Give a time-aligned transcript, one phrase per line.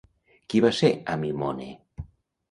[0.53, 1.67] Qui va ser Amimone?